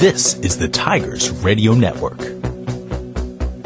[0.00, 2.20] This is the Tigers Radio Network.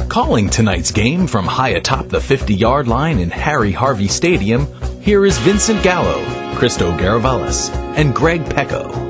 [0.08, 4.66] Calling tonight's game from high atop the 50 yard line in Harry Harvey Stadium,
[5.00, 6.24] here is Vincent Gallo,
[6.56, 9.03] Christo Garavelas, and Greg Pecko.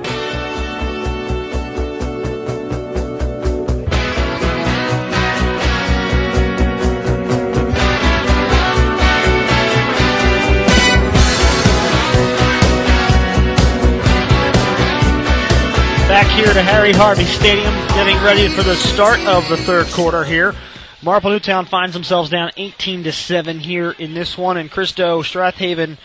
[16.34, 20.52] Here to Harry Harvey Stadium, getting ready for the start of the third quarter here.
[21.00, 25.96] Marple Newtown finds themselves down 18 to 7 here in this one, and Christo Strathaven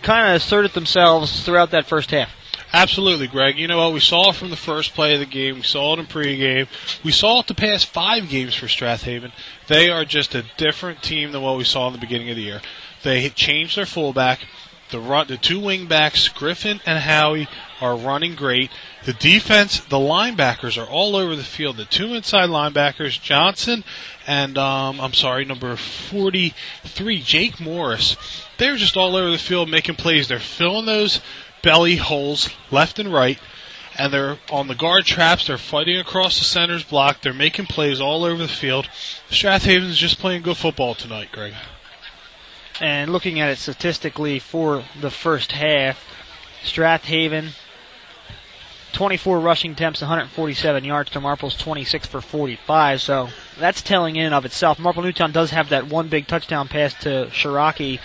[0.00, 2.30] kind of asserted themselves throughout that first half.
[2.72, 3.58] Absolutely, Greg.
[3.58, 3.94] You know what?
[3.94, 5.56] We saw it from the first play of the game.
[5.56, 6.68] We saw it in pregame.
[7.02, 9.32] We saw it the past five games for Strath Haven.
[9.66, 12.42] They are just a different team than what we saw in the beginning of the
[12.42, 12.60] year.
[13.02, 14.40] They changed their fullback.
[14.90, 17.48] The run, the two wing backs, Griffin and Howie,
[17.80, 18.70] are running great.
[19.04, 21.76] The defense, the linebackers are all over the field.
[21.76, 23.84] The two inside linebackers, Johnson
[24.28, 28.14] and um, I'm sorry, number 43, Jake Morris.
[28.58, 30.28] They're just all over the field making plays.
[30.28, 31.22] They're filling those
[31.62, 33.38] belly holes left and right,
[33.98, 35.46] and they're on the guard traps.
[35.46, 37.22] They're fighting across the center's block.
[37.22, 38.86] They're making plays all over the field.
[39.30, 41.54] Strath Haven's just playing good football tonight, Greg.
[42.80, 46.04] And looking at it statistically for the first half,
[46.62, 47.50] Strath Haven
[48.92, 53.00] 24 rushing attempts, 147 yards to Marple's 26 for 45.
[53.00, 54.78] So that's telling in of itself.
[54.78, 58.00] Marple Newtown does have that one big touchdown pass to Shiraki,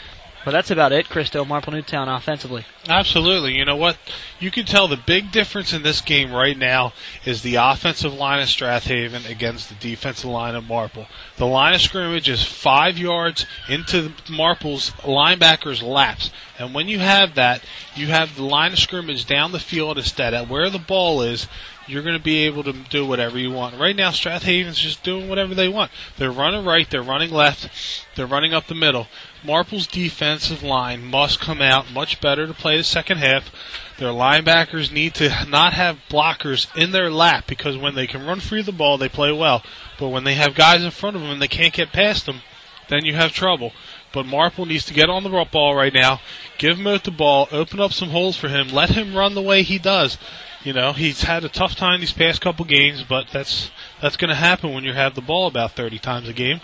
[0.45, 2.65] but that's about it, Christo, Marple Newtown offensively.
[2.89, 3.55] Absolutely.
[3.55, 3.97] You know what?
[4.39, 6.93] You can tell the big difference in this game right now
[7.25, 11.07] is the offensive line of Strath Haven against the defensive line of Marple.
[11.37, 16.31] The line of scrimmage is five yards into Marple's linebackers' laps.
[16.59, 17.61] And when you have that,
[17.95, 21.47] you have the line of scrimmage down the field instead at where the ball is.
[21.87, 23.77] You're going to be able to do whatever you want.
[23.77, 25.91] Right now, Strath Haven's just doing whatever they want.
[26.17, 27.69] They're running right, they're running left,
[28.15, 29.07] they're running up the middle.
[29.45, 33.51] Marple's defensive line must come out much better to play the second half.
[33.97, 38.39] Their linebackers need to not have blockers in their lap because when they can run
[38.39, 39.63] free of the ball, they play well.
[39.99, 42.41] But when they have guys in front of them and they can't get past them,
[42.89, 43.73] then you have trouble.
[44.13, 46.21] But Marple needs to get on the ball right now,
[46.57, 49.63] give Moat the ball, open up some holes for him, let him run the way
[49.63, 50.17] he does.
[50.63, 53.69] You know, he's had a tough time these past couple games, but that's
[54.01, 56.61] that's going to happen when you have the ball about 30 times a game.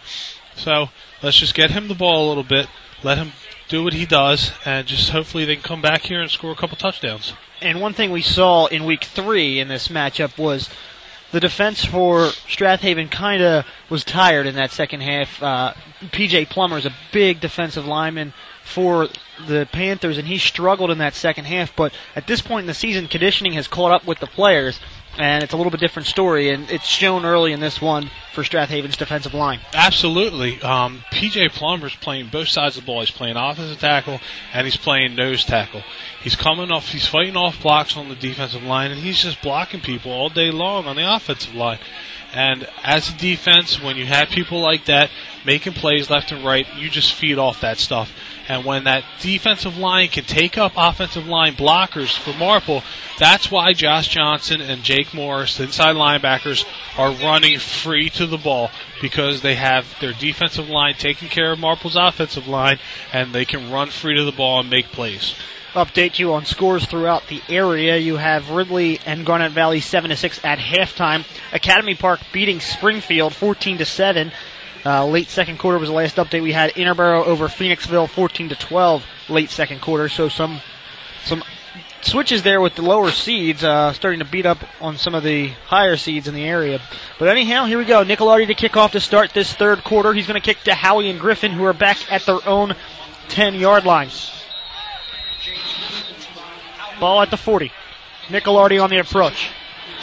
[0.60, 0.90] So
[1.24, 2.68] let's just get him the ball a little bit,
[3.04, 3.32] let him
[3.70, 6.56] do what he does, and just hopefully they can come back here and score a
[6.56, 7.34] couple touchdowns.
[7.62, 10.70] And one thing we saw in week three in this matchup was
[11.32, 15.42] the defense for Strath Haven kind of was tired in that second half.
[15.42, 18.34] Uh, PJ Plummer is a big defensive lineman
[18.64, 19.08] for
[19.48, 21.76] the Panthers, and he struggled in that second half.
[21.76, 24.80] But at this point in the season, conditioning has caught up with the players,
[25.18, 28.44] and it's a little bit different story, and it's shown early in this one for
[28.44, 29.60] Strath Haven's defensive line.
[29.74, 30.62] Absolutely.
[30.62, 33.02] Um, PJ Plummer's playing both sides of the ball.
[33.02, 34.20] He's playing offensive tackle
[34.54, 35.84] and he's playing nose tackle.
[36.22, 39.82] He's coming off, he's fighting off blocks on the defensive line, and he's just blocking
[39.82, 41.80] people all day long on the offensive line.
[42.34, 45.10] And as a defense, when you have people like that
[45.46, 48.14] making plays left and right, you just feed off that stuff.
[48.48, 52.84] And when that defensive line can take up offensive line blockers for Marple,
[53.18, 56.66] that's why Josh Johnson and Jake Morris, inside linebackers,
[56.98, 58.72] are running free to the ball
[59.02, 62.80] because they have their defensive line taking care of Marple's offensive line
[63.14, 65.36] and they can run free to the ball and make plays
[65.74, 67.98] update you on scores throughout the area.
[67.98, 71.26] You have Ridley and Garnet Valley 7 to 6 at halftime.
[71.54, 74.32] Academy Park beating Springfield 14 to 7.
[74.86, 76.74] Uh, late second quarter was the last update we had.
[76.74, 80.10] Interboro over Phoenixville 14 to 12 late second quarter.
[80.10, 80.62] So some
[81.24, 81.44] some
[82.02, 85.50] switches there with the lower seeds uh, starting to beat up on some of the
[85.68, 86.82] higher seeds in the area.
[87.18, 88.04] But anyhow, here we go.
[88.04, 90.14] Nicolardi to kick off to start this third quarter.
[90.14, 92.76] He's going to kick to Howie and Griffin, who are back at their own
[93.30, 94.10] 10 yard line.
[97.00, 97.72] Ball at the 40.
[98.28, 99.50] Nicolardi on the approach.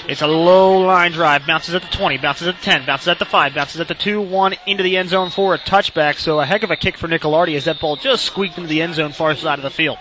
[0.08, 1.46] It's a low line drive.
[1.46, 3.94] Bounces at the 20, bounces at the 10, bounces at the 5, bounces at the
[3.94, 6.19] 2, 1 into the end zone for a touchback.
[6.19, 8.82] So a heck of a kick for Nicolardi as that ball just squeaked into the
[8.82, 9.98] end zone far side of the field.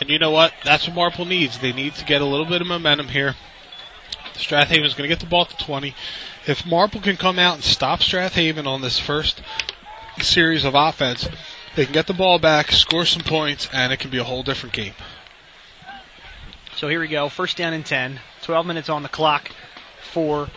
[0.00, 0.52] And you know what?
[0.64, 1.58] That's what Marple needs.
[1.58, 3.36] They need to get a little bit of momentum here.
[4.34, 5.94] Strath Haven is going to get the ball to 20.
[6.46, 9.40] If Marple can come out and stop Strath Haven on this first
[10.20, 11.28] series of offense,
[11.76, 14.42] they can get the ball back, score some points, and it can be a whole
[14.42, 14.94] different game.
[16.76, 17.28] So here we go.
[17.28, 18.20] First down and 10.
[18.42, 19.50] 12 minutes on the clock
[20.02, 20.50] for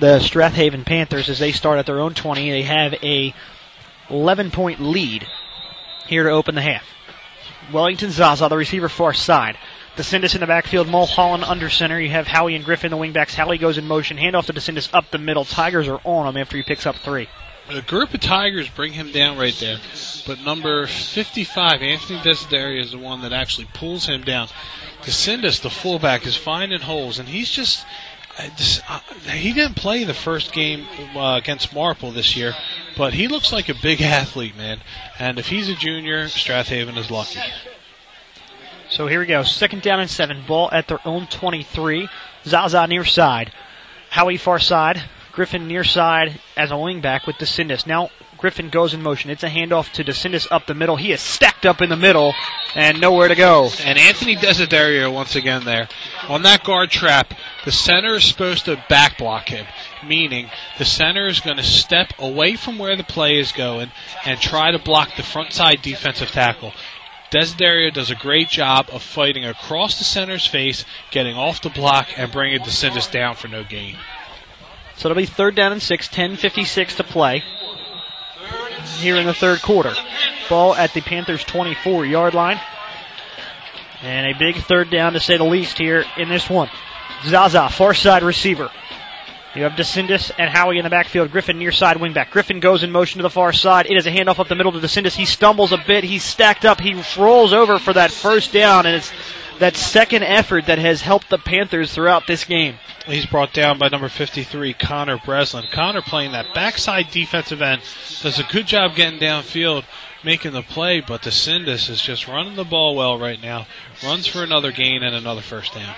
[0.00, 2.50] the Strath Haven Panthers as they start at their own 20.
[2.50, 3.34] They have a
[4.08, 5.26] 11 point lead
[6.06, 6.84] here to open the half.
[7.72, 9.56] Wellington Zaza, the receiver far side.
[9.96, 12.00] DeCindis in the backfield, Mulholland under center.
[12.00, 13.34] You have Howie and Griffin, the wingbacks.
[13.34, 15.44] Howie goes in motion, handoff to DeCindis up the middle.
[15.44, 17.28] Tigers are on him after he picks up three.
[17.68, 19.78] A group of Tigers bring him down right there,
[20.26, 24.48] but number 55, Anthony Desiderio, is the one that actually pulls him down.
[25.02, 27.84] DeCindis, the fullback, is finding holes, and he's just.
[28.38, 28.48] uh,
[28.88, 29.00] uh,
[29.30, 30.84] He didn't play the first game
[31.14, 32.54] uh, against Marple this year,
[32.96, 34.80] but he looks like a big athlete, man.
[35.18, 37.40] And if he's a junior, Strath Haven is lucky.
[38.88, 39.44] So here we go.
[39.44, 40.42] Second down and seven.
[40.46, 42.08] Ball at their own 23.
[42.44, 43.52] Zaza near side.
[44.10, 45.02] Howie far side.
[45.32, 47.86] Griffin near side as a wingback with DeCindis.
[47.86, 49.30] Now Griffin goes in motion.
[49.30, 50.96] It's a handoff to DeCindis up the middle.
[50.96, 52.34] He is stacked up in the middle
[52.74, 53.70] and nowhere to go.
[53.84, 55.88] And Anthony Desiderio once again there.
[56.28, 57.34] On that guard trap,
[57.64, 59.66] the center is supposed to back block him,
[60.06, 63.90] meaning the center is going to step away from where the play is going
[64.24, 66.72] and try to block the front side defensive tackle.
[67.30, 72.08] Desiderio does a great job of fighting across the center's face, getting off the block,
[72.16, 73.96] and bringing DeCindis down for no gain.
[74.96, 77.44] So it'll be third down and six, 10.56 to play
[78.98, 79.94] here in the third quarter.
[80.50, 82.60] Ball at the Panthers' 24 yard line.
[84.02, 86.68] And a big third down to say the least here in this one.
[87.24, 88.70] Zaza, far side receiver.
[89.54, 91.32] You have DeCindis and Howie in the backfield.
[91.32, 92.30] Griffin near side wingback.
[92.30, 93.86] Griffin goes in motion to the far side.
[93.86, 95.16] It is a handoff up the middle to DeCindis.
[95.16, 96.04] He stumbles a bit.
[96.04, 96.80] He's stacked up.
[96.80, 99.12] He rolls over for that first down, and it's
[99.58, 102.76] that second effort that has helped the Panthers throughout this game.
[103.06, 105.66] He's brought down by number 53, Connor Breslin.
[105.72, 107.82] Connor playing that backside defensive end
[108.22, 109.84] does a good job getting downfield,
[110.24, 113.66] making the play, but the DeCindis is just running the ball well right now.
[114.04, 115.94] Runs for another gain and another first down.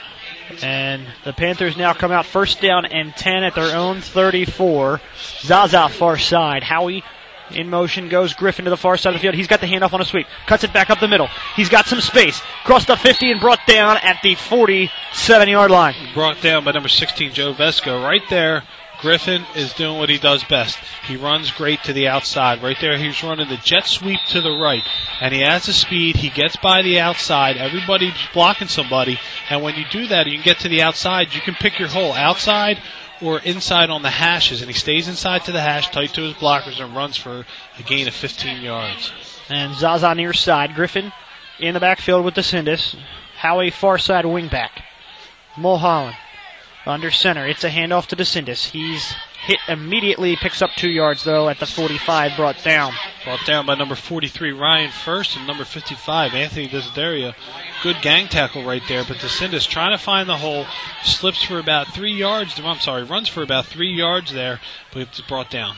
[0.62, 5.00] And the Panthers now come out first down and 10 at their own 34.
[5.40, 6.62] Zaza far side.
[6.62, 7.02] Howie
[7.50, 9.34] in motion goes Griffin to the far side of the field.
[9.34, 10.26] He's got the handoff on a sweep.
[10.46, 11.28] Cuts it back up the middle.
[11.56, 12.40] He's got some space.
[12.64, 15.94] Crossed the 50 and brought down at the 47 yard line.
[16.14, 18.02] Brought down by number 16, Joe Vesco.
[18.02, 18.64] Right there,
[19.02, 20.78] Griffin is doing what he does best.
[21.08, 22.62] He runs great to the outside.
[22.62, 24.84] Right there, he's running the jet sweep to the right.
[25.20, 26.16] And he has the speed.
[26.16, 27.56] He gets by the outside.
[27.56, 29.18] Everybody's blocking somebody.
[29.50, 31.34] And when you do that, you can get to the outside.
[31.34, 32.80] You can pick your hole outside
[33.20, 34.62] or inside on the hashes.
[34.62, 37.44] And he stays inside to the hash, tight to his blockers, and runs for
[37.78, 39.12] a gain of 15 yards.
[39.48, 40.76] And Zaza near side.
[40.76, 41.12] Griffin
[41.58, 42.96] in the backfield with the DeCindis.
[43.38, 44.70] Howie far side wingback.
[45.58, 46.16] Mulholland
[46.86, 47.46] under center.
[47.46, 48.70] It's a handoff to DeCindis.
[48.70, 49.14] He's
[49.44, 52.92] hit immediately, picks up two yards though at the 45, brought down.
[53.24, 57.34] Brought down by number 43, Ryan First, and number 55, Anthony Desiderio.
[57.82, 60.66] Good gang tackle right there, but DeCindis trying to find the hole,
[61.02, 62.60] slips for about three yards.
[62.62, 64.60] I'm sorry, runs for about three yards there,
[64.92, 65.76] but it's brought down.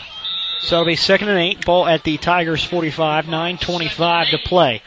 [0.60, 1.64] So it'll be second and eight.
[1.66, 4.82] Ball at the Tigers 45, 9.25 to play.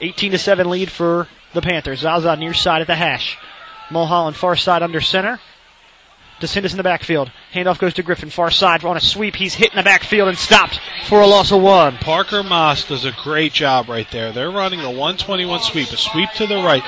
[0.00, 2.00] 18 to 7 lead for the Panthers.
[2.00, 3.36] Zaza near side at the hash.
[3.90, 5.40] Mulholland far side under center.
[6.40, 7.30] DeCindis in the backfield.
[7.52, 9.36] Handoff goes to Griffin, far side on a sweep.
[9.36, 11.96] He's hit in the backfield and stopped for a loss of one.
[11.96, 14.32] Parker Moss does a great job right there.
[14.32, 16.82] They're running a 121 sweep, a sweep to the right.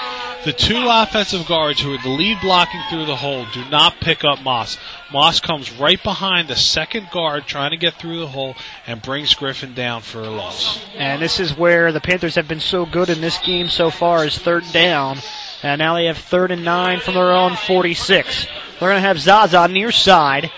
[0.44, 4.25] The two offensive guards who are the lead blocking through the hole do not pick
[4.25, 4.79] up Moss.
[5.12, 8.55] Moss comes right behind the second guard trying to get through the hole
[8.87, 10.82] and brings Griffin down for a loss.
[10.96, 14.25] And this is where the Panthers have been so good in this game so far
[14.25, 15.19] is third down.
[15.62, 18.46] And now they have third and nine from their own 46.
[18.79, 20.51] They're going to have Zaza near side.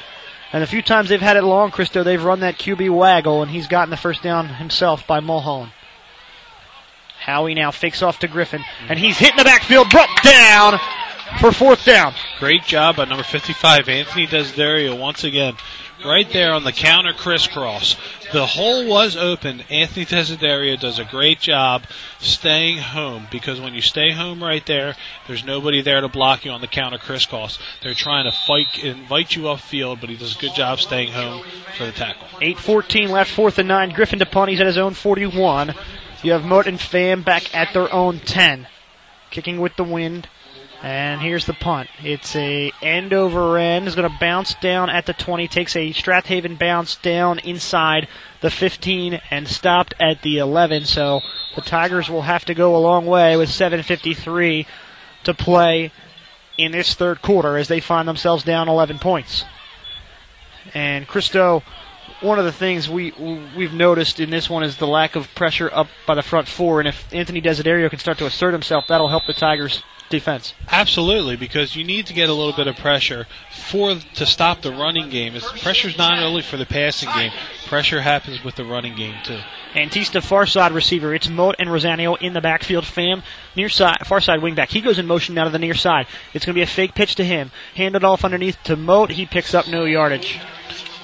[0.53, 3.50] And a few times they've had it long, Christo, they've run that QB waggle, and
[3.50, 5.73] he's gotten the first down himself by Mulholland.
[7.19, 10.79] Howie now fakes off to Griffin, and he's hit in the backfield, brought down
[11.41, 12.15] for fourth down.
[12.39, 15.57] Great job by number 55, Anthony Desiderio, once again.
[16.05, 17.97] Right there on the counter crisscross.
[18.33, 19.62] The hole was open.
[19.71, 21.85] Anthony Desiderio does a great job
[22.19, 24.97] staying home because when you stay home right there,
[25.29, 27.59] there's nobody there to block you on the counter crisscross.
[27.83, 31.12] They're trying to fight, invite you off field, but he does a good job staying
[31.12, 31.45] home
[31.77, 32.27] for the tackle.
[32.41, 33.91] 8-14 left, fourth and nine.
[33.91, 34.47] Griffin to.
[34.47, 35.75] He's at his own 41.
[36.25, 38.67] You have Moat and Pham back at their own 10.
[39.31, 40.29] Kicking with the wind.
[40.83, 41.89] And here's the punt.
[42.03, 43.87] It's a end over end.
[43.87, 45.47] Is going to bounce down at the 20.
[45.47, 48.09] Takes a Strath Haven bounce down inside
[48.41, 50.87] the 15 and stopped at the 11.
[50.87, 51.21] So
[51.55, 54.67] the Tigers will have to go a long way with 7:53
[55.23, 55.93] to play
[56.59, 59.45] in this third quarter as they find themselves down 11 points.
[60.75, 61.62] And Christo,
[62.23, 63.12] one of the things we
[63.57, 66.81] we've noticed in this one is the lack of pressure up by the front four,
[66.81, 70.55] and if Anthony Desiderio can start to assert himself, that'll help the Tigers defense.
[70.69, 74.71] Absolutely, because you need to get a little bit of pressure for to stop the
[74.71, 75.35] running game.
[75.35, 77.33] It's, pressure's not only for the passing game;
[77.67, 79.41] pressure happens with the running game too.
[79.75, 81.14] Antista far side receiver.
[81.14, 82.87] It's Moat and Rosanio in the backfield.
[82.87, 83.23] Fam
[83.57, 84.69] near side, far side wingback.
[84.69, 86.07] He goes in motion now to the near side.
[86.35, 87.50] It's going to be a fake pitch to him.
[87.75, 89.11] Handed off underneath to Moat.
[89.11, 90.38] He picks up no yardage.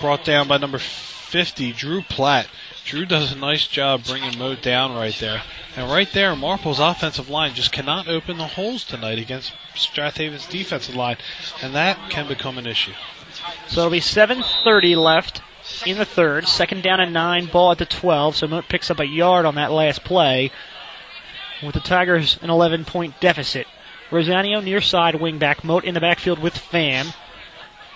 [0.00, 2.48] Brought down by number 50, Drew Platt.
[2.84, 5.42] Drew does a nice job bringing Moat down right there.
[5.76, 10.46] And right there, Marple's offensive line just cannot open the holes tonight against Strath Haven's
[10.46, 11.16] defensive line,
[11.60, 12.92] and that can become an issue.
[13.66, 15.42] So it'll be 7:30 left
[15.84, 16.48] in the third.
[16.48, 17.46] Second down and nine.
[17.46, 18.36] Ball at the 12.
[18.36, 20.50] So Moat picks up a yard on that last play.
[21.62, 23.66] With the Tigers an 11 point deficit.
[24.10, 25.64] Rosanio near side wingback.
[25.64, 27.08] Moat in the backfield with Fam.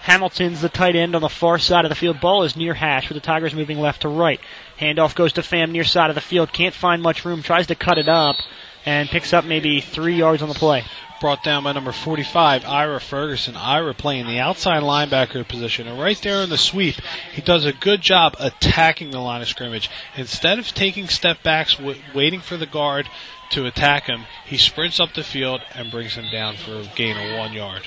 [0.02, 2.20] Hamilton's the tight end on the far side of the field.
[2.20, 4.40] Ball is near hash with the Tigers moving left to right.
[4.80, 6.52] Handoff goes to Fam near side of the field.
[6.52, 7.40] Can't find much room.
[7.40, 8.36] Tries to cut it up
[8.84, 10.84] and picks up maybe three yards on the play.
[11.20, 13.54] Brought down by number 45, Ira Ferguson.
[13.54, 15.86] Ira playing the outside linebacker position.
[15.86, 16.96] And right there in the sweep,
[17.32, 19.88] he does a good job attacking the line of scrimmage.
[20.16, 21.78] Instead of taking step backs,
[22.12, 23.08] waiting for the guard
[23.50, 27.16] to attack him, he sprints up the field and brings him down for a gain
[27.16, 27.86] of one yard.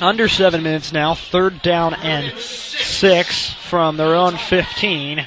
[0.00, 1.14] Under seven minutes now.
[1.14, 5.26] Third down and six from their own 15.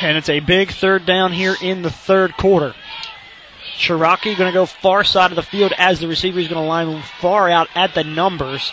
[0.00, 2.74] And it's a big third down here in the third quarter.
[3.76, 6.66] Cherokee going to go far side of the field as the receiver is going to
[6.66, 8.72] line far out at the numbers.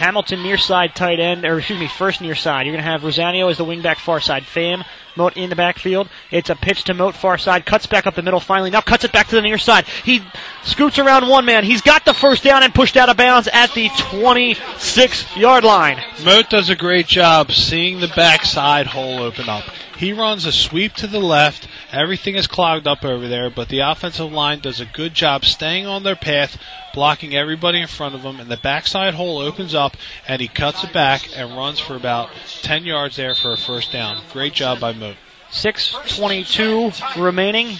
[0.00, 2.64] Hamilton near side tight end, or excuse me, first near side.
[2.64, 4.46] You're going to have Rosanio as the wingback far side.
[4.46, 4.82] Fam,
[5.14, 6.08] Moat in the backfield.
[6.30, 8.70] It's a pitch to Moat far side, cuts back up the middle finally.
[8.70, 9.84] Now cuts it back to the near side.
[10.02, 10.22] He
[10.64, 11.64] scoots around one man.
[11.64, 16.02] He's got the first down and pushed out of bounds at the 26 yard line.
[16.24, 19.64] Moat does a great job seeing the backside hole open up.
[19.98, 21.68] He runs a sweep to the left.
[21.92, 25.86] Everything is clogged up over there, but the offensive line does a good job staying
[25.86, 26.56] on their path,
[26.94, 29.96] blocking everybody in front of them, and the backside hole opens up,
[30.28, 32.30] and he cuts it back and runs for about
[32.62, 34.22] 10 yards there for a first down.
[34.32, 35.16] Great job by Moat.
[35.50, 37.78] 6:22 remaining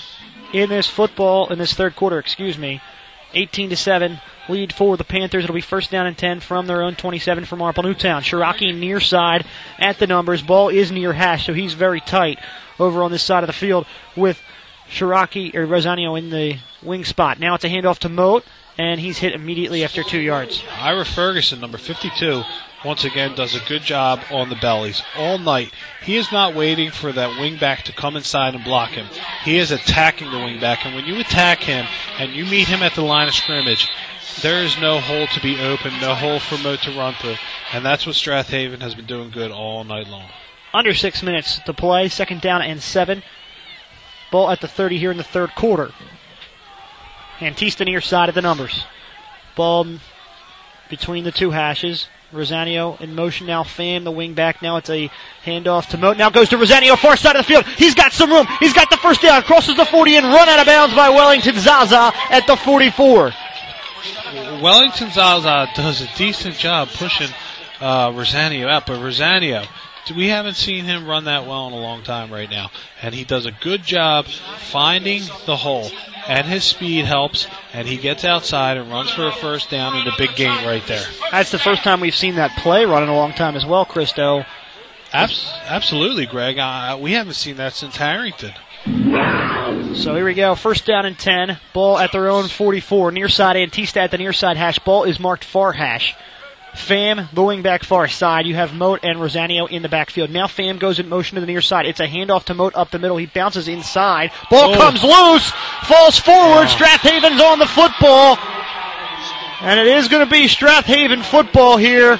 [0.52, 2.18] in this football in this third quarter.
[2.18, 2.80] Excuse me.
[3.34, 5.44] 18 to seven lead for the Panthers.
[5.44, 8.22] It'll be first down and 10 from their own 27 from Marple Newtown.
[8.22, 9.46] Cherokee near side
[9.78, 10.42] at the numbers.
[10.42, 12.38] Ball is near hash, so he's very tight
[12.78, 14.40] over on this side of the field with
[14.90, 17.38] Shiraki or Rosanio in the wing spot.
[17.38, 18.44] Now it's a handoff to Moat,
[18.76, 20.62] and he's hit immediately after two yards.
[20.78, 22.42] Ira Ferguson, number 52,
[22.84, 25.70] once again does a good job on the bellies all night.
[26.02, 29.06] He is not waiting for that wingback to come inside and block him.
[29.44, 31.86] He is attacking the wingback, and when you attack him
[32.18, 33.88] and you meet him at the line of scrimmage,
[34.42, 37.36] there is no hole to be open, no hole for through,
[37.72, 40.30] and that's what Strath Haven has been doing good all night long.
[40.72, 42.08] Under six minutes to play.
[42.08, 43.22] Second down and seven.
[44.30, 45.90] Ball at the 30 here in the third quarter.
[47.38, 48.84] Antista near side of the numbers.
[49.56, 49.98] Ball
[50.88, 52.06] between the two hashes.
[52.32, 53.64] Rosanio in motion now.
[53.64, 54.62] Fan the wing back.
[54.62, 55.10] Now it's a
[55.44, 56.16] handoff to Moat.
[56.16, 57.64] Now goes to Rosanio, far side of the field.
[57.66, 58.46] He's got some room.
[58.60, 59.42] He's got the first down.
[59.42, 63.32] Crosses the 40 and run out of bounds by Wellington Zaza at the 44.
[64.62, 67.28] Wellington Zaza does a decent job pushing
[67.80, 69.66] uh, Rosanio out, but Rosanio,
[70.14, 72.70] we haven't seen him run that well in a long time right now,
[73.02, 75.90] and he does a good job finding the hole.
[76.28, 80.06] And his speed helps, and he gets outside and runs for a first down in
[80.06, 81.04] a big game right there.
[81.32, 83.84] That's the first time we've seen that play run in a long time as well,
[83.84, 84.44] Christo.
[85.12, 86.58] Abs- absolutely, Greg.
[86.58, 88.52] Uh, we haven't seen that since Harrington.
[89.94, 90.54] So here we go.
[90.54, 91.58] First down and 10.
[91.72, 93.12] Ball at their own 44.
[93.12, 94.78] Near side Antista at the near side hash.
[94.78, 96.14] Ball is marked far hash.
[96.74, 98.46] Fam going back far side.
[98.46, 100.30] You have Moat and Rosanio in the backfield.
[100.30, 101.84] Now Fam goes in motion to the near side.
[101.86, 103.16] It's a handoff to Moat up the middle.
[103.16, 104.30] He bounces inside.
[104.50, 104.76] Ball Oh.
[104.76, 105.50] comes loose.
[105.84, 106.68] Falls forward.
[106.68, 108.38] Strath Haven's on the football.
[109.62, 112.18] And it is going to be Strath Haven football here.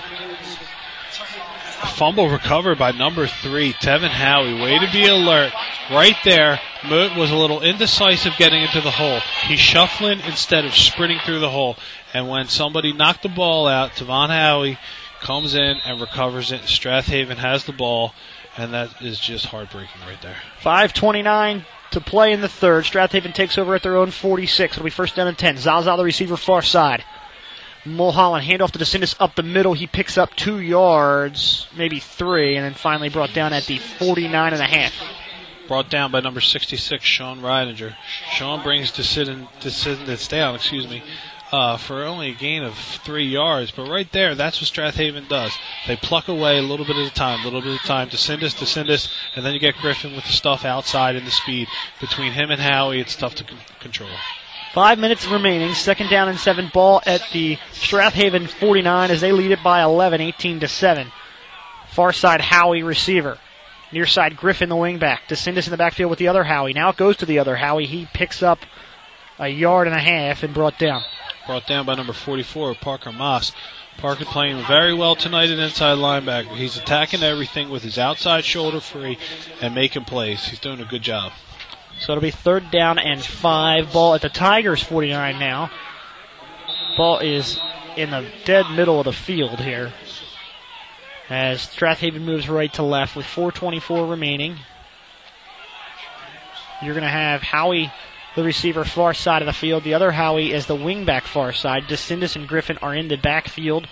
[1.95, 4.55] Fumble recovered by number three, Tevin Howie.
[4.61, 5.53] Way to be alert.
[5.91, 9.21] Right there, Moat was a little indecisive getting into the hole.
[9.47, 11.77] He's shuffling instead of sprinting through the hole.
[12.15, 14.79] And when somebody knocked the ball out, Tevon Howie
[15.21, 16.63] comes in and recovers it.
[16.65, 18.15] Strath Haven has the ball,
[18.57, 20.37] and that is just heartbreaking right there.
[20.63, 22.87] 5.29 to play in the third.
[22.87, 24.75] Strath Haven takes over at their own 46.
[24.75, 25.59] It'll be first down and 10.
[25.59, 27.05] Zaza, the receiver, far side.
[27.85, 29.73] Mulholland handoff to DeCindis up the middle.
[29.73, 34.53] He picks up two yards, maybe three, and then finally brought down at the 49
[34.53, 34.93] and a half.
[35.71, 37.95] Brought down by number 66, Sean Reidinger.
[38.33, 41.01] Sean brings Decidinus down, excuse me,
[41.53, 43.71] uh, for only a gain of three yards.
[43.71, 45.53] But right there, that's what Strath Haven does.
[45.87, 48.09] They pluck away a little bit at a time, a little bit at a time.
[48.09, 51.69] DeCindis, DeCindis, and then you get Griffin with the stuff outside and the speed.
[52.01, 54.11] Between him and Howie, it's tough to c- control.
[54.75, 55.75] Five minutes remaining.
[55.75, 56.69] Second down and seven.
[56.75, 61.13] Ball at the Strath Haven 49 as they lead it by 11, 18 to 7.
[61.93, 63.39] Far side Howie receiver.
[63.93, 65.21] Near side Griffin the wingback.
[65.29, 66.73] DeCindis in the backfield with the other Howie.
[66.73, 67.87] Now it goes to the other Howie.
[67.87, 68.61] He picks up
[69.39, 71.03] a yard and a half and brought down.
[71.47, 73.53] Brought down by number 44, Parker Moss.
[73.99, 76.55] Parker playing very well tonight at inside linebacker.
[76.55, 79.19] He's attacking everything with his outside shoulder free
[79.61, 80.45] and making plays.
[80.47, 81.33] He's doing a good job.
[82.01, 83.93] So it'll be third down and five.
[83.93, 85.71] Ball at the Tigers 49 now.
[86.97, 87.59] Ball is
[87.97, 89.93] in the dead middle of the field here.
[91.31, 94.59] As Strath Haven moves right to left with 424 remaining.
[96.83, 97.93] You're going to have Howie,
[98.35, 99.85] the receiver, far side of the field.
[99.85, 101.85] The other Howie is the wingback far side.
[101.85, 103.87] DeCindis and Griffin are in the backfield.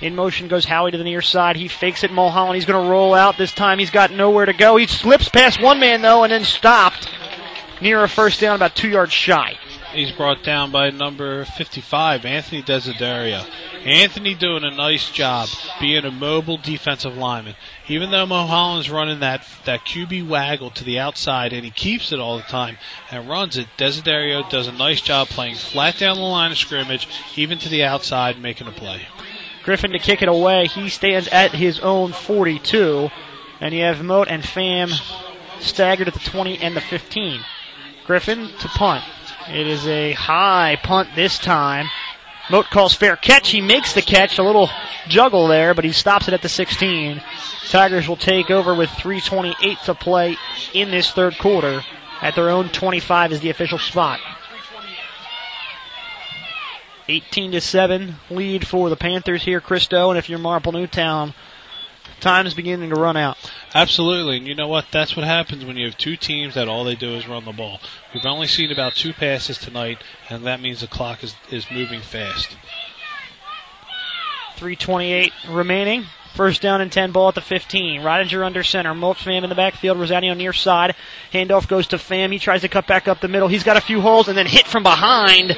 [0.00, 1.54] In motion goes Howie to the near side.
[1.54, 2.12] He fakes it.
[2.12, 2.56] Mulholland.
[2.56, 3.38] He's going to roll out.
[3.38, 4.76] This time he's got nowhere to go.
[4.76, 7.08] He slips past one man though and then stopped
[7.80, 9.56] near a first down, about two yards shy.
[9.92, 13.44] He's brought down by number 55, Anthony Desiderio.
[13.84, 15.48] Anthony doing a nice job
[15.80, 17.56] being a mobile defensive lineman.
[17.88, 22.20] Even though Mulholland's running that that QB waggle to the outside and he keeps it
[22.20, 22.78] all the time
[23.10, 27.08] and runs it, Desiderio does a nice job playing flat down the line of scrimmage,
[27.36, 29.08] even to the outside, making a play.
[29.64, 30.66] Griffin to kick it away.
[30.66, 33.10] He stands at his own 42.
[33.60, 34.90] And you have Moat and Fam
[35.58, 37.40] staggered at the 20 and the 15.
[38.06, 39.04] Griffin to punt.
[39.48, 41.88] It is a high punt this time.
[42.50, 43.50] Moat calls fair catch.
[43.50, 44.38] He makes the catch.
[44.38, 44.68] A little
[45.08, 47.22] juggle there, but he stops it at the 16.
[47.68, 50.36] Tigers will take over with 3.28 to play
[50.74, 51.82] in this third quarter.
[52.20, 54.20] At their own 25 is the official spot.
[57.08, 60.10] 18 to 7 lead for the Panthers here, Christo.
[60.10, 61.34] And if you're Marple Newtown,
[62.20, 63.36] time is beginning to run out.
[63.74, 64.86] Absolutely, and you know what?
[64.92, 67.52] That's what happens when you have two teams that all they do is run the
[67.52, 67.80] ball.
[68.14, 69.98] We've only seen about two passes tonight,
[70.28, 72.56] and that means the clock is, is moving fast.
[74.56, 76.04] 3.28 remaining.
[76.34, 78.02] First down and 10 ball at the 15.
[78.02, 78.94] Ridinger under center.
[78.94, 79.98] Moat Fam in the backfield.
[79.98, 80.94] Rosanio near side.
[81.32, 82.30] Handoff goes to Fam.
[82.30, 83.48] He tries to cut back up the middle.
[83.48, 85.56] He's got a few holes and then hit from behind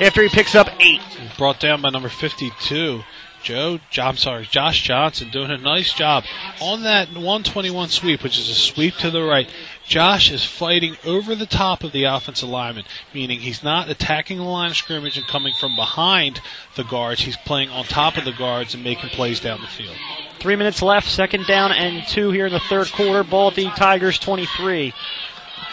[0.00, 1.02] after he picks up eight.
[1.36, 3.02] Brought down by number 52.
[3.42, 6.24] Joe, I'm sorry, Josh Johnson doing a nice job
[6.60, 9.48] on that 121 sweep, which is a sweep to the right.
[9.86, 12.84] Josh is fighting over the top of the offensive lineman,
[13.14, 16.40] meaning he's not attacking the line of scrimmage and coming from behind
[16.76, 17.22] the guards.
[17.22, 19.96] He's playing on top of the guards and making plays down the field.
[20.40, 23.24] Three minutes left, second down and two here in the third quarter.
[23.24, 24.92] Ball at the Tigers 23.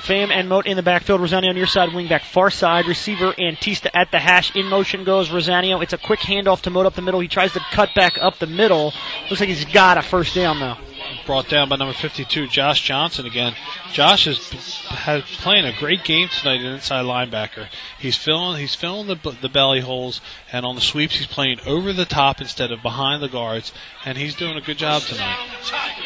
[0.06, 1.20] Pham and Moat in the backfield.
[1.20, 3.34] Rosanio near side wingback, far side receiver.
[3.34, 4.56] Antista at the hash.
[4.56, 5.82] In motion goes Rosanio.
[5.82, 7.20] It's a quick handoff to Moat up the middle.
[7.20, 8.94] He tries to cut back up the middle.
[9.30, 10.78] Looks like he's got a first down though.
[11.26, 13.56] Brought down by number 52, Josh Johnson again.
[13.92, 17.68] Josh is has playing a great game tonight at inside linebacker.
[17.98, 21.94] He's filling he's filling the the belly holes, and on the sweeps he's playing over
[21.94, 23.74] the top instead of behind the guards,
[24.06, 25.38] and he's doing a good job tonight.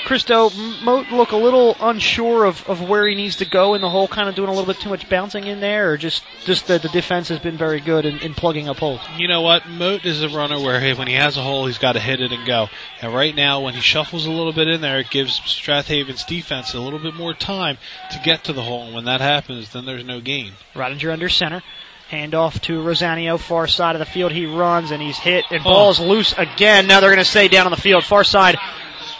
[0.06, 0.50] Christo,
[0.82, 4.08] Moat look a little unsure of, of where he needs to go in the hole,
[4.08, 6.80] kind of doing a little bit too much bouncing in there, or just just the,
[6.80, 9.02] the defense has been very good in, in plugging up holes.
[9.18, 9.68] You know what?
[9.68, 12.22] Moat is a runner where hey, when he has a hole, he's got to hit
[12.22, 12.70] it and go.
[13.02, 16.24] And right now, when he shuffles a little bit in there, it gives Strath Haven's
[16.24, 17.78] defense a little bit more time
[18.12, 18.86] to get to the hole.
[18.86, 20.54] And when that happens, then there's no gain.
[20.74, 21.64] Ridinger under center.
[22.10, 24.32] Hand off to Rosanio, far side of the field.
[24.32, 25.64] He runs and he's hit, and oh.
[25.64, 26.88] ball's loose again.
[26.88, 28.04] Now they're going to say down on the field.
[28.04, 28.58] Far side,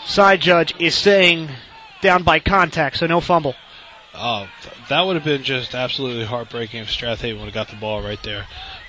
[0.06, 1.50] side judge is saying
[2.02, 3.54] down by contact, so no fumble.
[4.16, 7.70] Oh, th- that would have been just absolutely heartbreaking if Strath Haven would have got
[7.70, 8.48] the ball right there.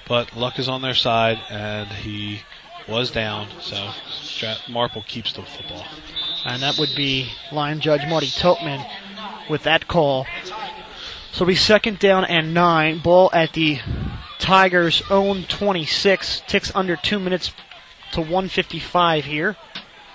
[0.09, 2.41] But luck is on their side, and he
[2.89, 3.77] was down, so
[4.09, 5.85] Strat- Marple keeps the football.
[6.45, 8.85] And that would be line judge Marty Topman
[9.49, 10.27] with that call.
[11.33, 12.99] So it'll be second down and nine.
[12.99, 13.79] Ball at the
[14.39, 16.43] Tigers' own 26.
[16.47, 17.53] Ticks under two minutes
[18.13, 19.57] to 155 here.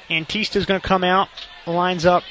[0.09, 1.29] Antista's going to come out,
[1.65, 2.23] lines up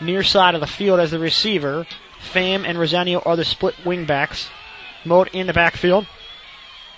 [0.00, 1.86] near side of the field as the receiver.
[2.32, 4.48] Pham and Rosanio are the split wingbacks.
[5.04, 6.06] Moat in the backfield.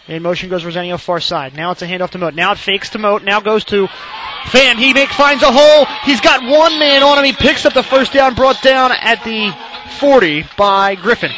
[0.08, 1.54] In motion goes Rosanio far side.
[1.54, 2.34] Now it's a handoff to Moat.
[2.34, 3.22] Now it fakes to Moat.
[3.22, 3.88] Now goes to
[4.46, 4.76] Pham.
[4.76, 5.87] He make, finds a hole.
[6.05, 7.24] He's got one man on him.
[7.24, 9.55] He picks up the first down, brought down at the
[9.98, 11.33] 40 by Griffin.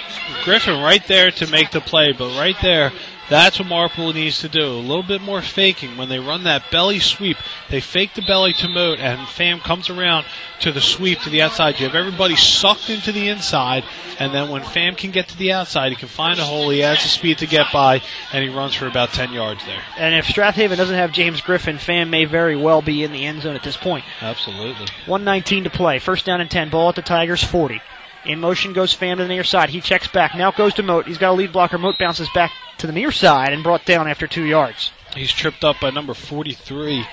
[0.45, 2.93] Griffin right there to make the play, but right there,
[3.33, 4.65] that's what Marple needs to do.
[4.65, 5.97] A little bit more faking.
[5.97, 7.37] When they run that belly sweep,
[7.71, 10.27] they fake the belly to Moat, and Fam comes around
[10.61, 11.81] to the sweep to the outside.
[11.81, 13.85] You have everybody sucked into the inside,
[14.19, 16.71] and then when Fam can get to the outside, he can find a hole.
[16.71, 19.83] He has the speed to get by, and he runs for about 10 yards there.
[19.97, 23.25] And if Strath Haven doesn't have James Griffin, Fam may very well be in the
[23.25, 24.05] end zone at this point.
[24.21, 24.87] Absolutely.
[25.07, 25.99] 119 to play.
[25.99, 26.71] First down and 10.
[26.71, 27.81] Ball at the Tigers 40.
[28.25, 29.71] In motion goes Fam to the near side.
[29.71, 30.35] He checks back.
[30.37, 31.07] Now goes to Moat.
[31.07, 31.79] He's got a lead blocker.
[31.79, 34.93] Moat bounces back to the near side and brought down after two yards.
[35.15, 37.05] He's tripped up by number 43,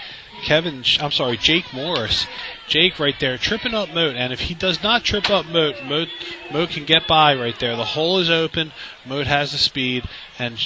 [0.43, 0.83] Kevin.
[0.99, 2.27] I'm sorry, Jake Morris.
[2.67, 6.09] Jake right there tripping up Moat, and if he does not trip up Moat, Moat,
[6.51, 7.75] Moat can get by right there.
[7.75, 8.71] The hole is open.
[9.05, 10.05] Moat has the speed,
[10.37, 10.57] and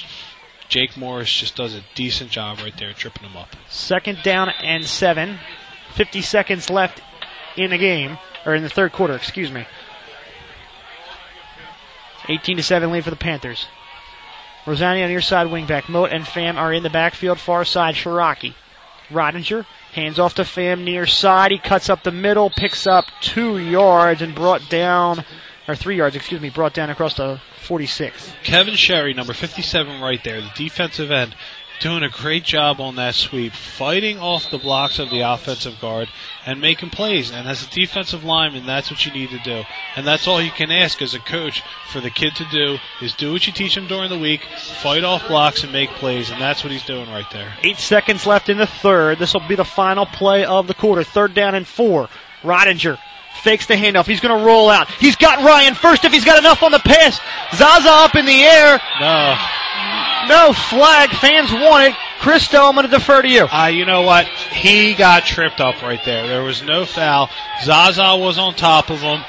[0.68, 3.56] Jake Morris just does a decent job right there tripping him up.
[3.70, 5.40] Second down and seven.
[5.94, 7.02] 50 seconds left
[7.56, 9.66] in the game, or in the third quarter, excuse me.
[12.30, 13.68] 18 to 7 lead for the Panthers.
[14.66, 15.90] Rosani on your side, wingback.
[15.90, 17.96] Moat and Fam are in the backfield, far side.
[17.96, 18.56] Shiraki.
[19.10, 21.52] Ridinger hands off to Fam near side.
[21.52, 25.26] He cuts up the middle, picks up two yards, and brought down,
[25.68, 28.34] or three yards, excuse me, brought down across the 46.
[28.44, 31.36] Kevin Sherry, number 57, right there, the defensive end,
[31.80, 36.10] doing a great job on that sweep, fighting off the blocks of the offensive guard
[36.46, 37.32] and making plays.
[37.32, 39.64] And as a defensive lineman, that's what you need to do.
[39.96, 43.14] And that's all you can ask as a coach for the kid to do is
[43.14, 44.44] do what you teach him during the week,
[44.82, 46.30] fight off blocks and make plays.
[46.30, 47.54] And that's what he's doing right there.
[47.64, 49.20] Eight seconds left in the third.
[49.20, 51.04] This will be the final play of the quarter.
[51.04, 52.10] Third down and four.
[52.44, 52.98] Ridinger
[53.42, 54.06] fakes the handoff.
[54.06, 54.90] He's going to roll out.
[54.90, 57.20] He's got Ryan first if he's got enough on the pass.
[57.56, 58.80] Zaza up in the air.
[59.00, 59.36] No.
[60.28, 61.10] No flag.
[61.12, 61.96] Fans want it.
[62.20, 63.46] Christo, I'm going to defer to you.
[63.46, 64.28] Uh, you know what?
[64.28, 66.28] He got tripped up right there.
[66.28, 67.30] There was no foul.
[67.64, 69.24] Zaza was on top of him.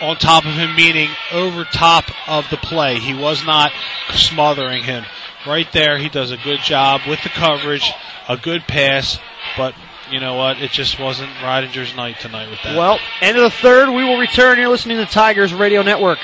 [0.00, 3.00] On top of him, meaning over top of the play.
[3.00, 3.72] He was not
[4.12, 5.04] smothering him.
[5.44, 7.90] Right there, he does a good job with the coverage,
[8.28, 9.18] a good pass,
[9.56, 9.74] but
[10.10, 10.60] you know what?
[10.60, 12.76] It just wasn't Ridinger's night tonight with that.
[12.76, 13.88] Well, end of the third.
[13.88, 14.58] We will return.
[14.58, 16.18] You're listening to the Tigers Radio Network.